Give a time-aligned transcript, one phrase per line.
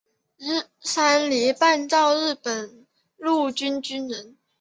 [0.79, 2.87] 山梨半造日本
[3.19, 4.35] 陆军军人。